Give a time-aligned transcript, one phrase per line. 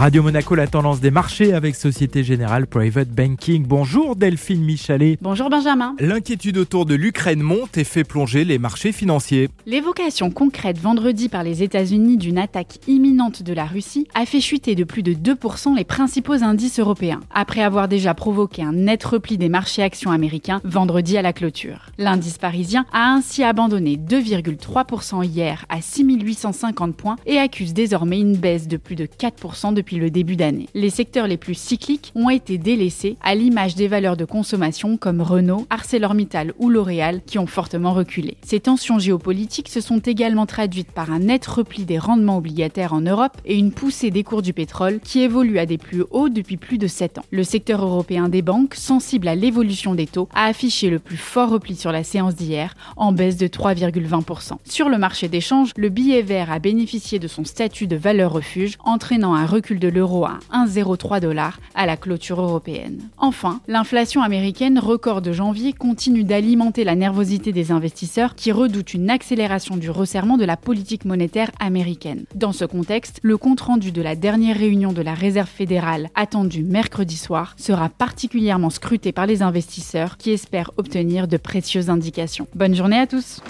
[0.00, 3.66] Radio Monaco, la tendance des marchés avec Société Générale Private Banking.
[3.66, 5.18] Bonjour Delphine Michalet.
[5.20, 5.94] Bonjour Benjamin.
[6.00, 9.50] L'inquiétude autour de l'Ukraine monte et fait plonger les marchés financiers.
[9.66, 14.74] L'évocation concrète vendredi par les États-Unis d'une attaque imminente de la Russie a fait chuter
[14.74, 19.36] de plus de 2% les principaux indices européens, après avoir déjà provoqué un net repli
[19.36, 21.90] des marchés actions américains vendredi à la clôture.
[21.98, 28.66] L'indice parisien a ainsi abandonné 2,3% hier à 6850 points et accuse désormais une baisse
[28.66, 30.68] de plus de 4% depuis le début d'année.
[30.74, 35.20] Les secteurs les plus cycliques ont été délaissés à l'image des valeurs de consommation comme
[35.20, 38.36] Renault, ArcelorMittal ou L'Oréal qui ont fortement reculé.
[38.42, 43.00] Ces tensions géopolitiques se sont également traduites par un net repli des rendements obligataires en
[43.00, 46.56] Europe et une poussée des cours du pétrole qui évolue à des plus hauts depuis
[46.56, 47.24] plus de 7 ans.
[47.30, 51.50] Le secteur européen des banques, sensible à l'évolution des taux, a affiché le plus fort
[51.50, 54.52] repli sur la séance d'hier, en baisse de 3,20%.
[54.64, 58.76] Sur le marché d'échange, le billet vert a bénéficié de son statut de valeur refuge,
[58.84, 59.46] entraînant un
[59.78, 63.08] de l'euro à 1,03 dollars à la clôture européenne.
[63.18, 69.10] Enfin, l'inflation américaine record de janvier continue d'alimenter la nervosité des investisseurs qui redoutent une
[69.10, 72.24] accélération du resserrement de la politique monétaire américaine.
[72.34, 77.16] Dans ce contexte, le compte-rendu de la dernière réunion de la Réserve fédérale attendue mercredi
[77.16, 82.46] soir sera particulièrement scruté par les investisseurs qui espèrent obtenir de précieuses indications.
[82.54, 83.40] Bonne journée à tous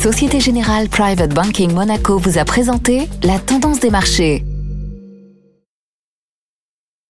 [0.00, 4.44] Société Générale Private Banking Monaco vous a présenté la tendance des marchés.